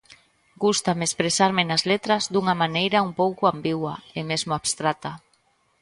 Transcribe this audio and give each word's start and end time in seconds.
Gústame 0.63 1.03
expresarme 1.07 1.63
nas 1.65 1.83
letras 1.91 2.23
dunha 2.33 2.55
maneira 2.63 3.05
un 3.07 3.11
pouco 3.21 3.43
ambigua 3.53 3.93
e 4.17 4.21
mesmo 4.29 4.51
abstracta. 4.55 5.11